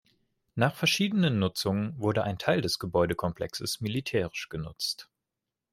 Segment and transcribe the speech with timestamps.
[0.55, 5.11] Nach verschiedenen Nutzungen wurde ein Teil des Gebäudekomplexes militärisch genutzt.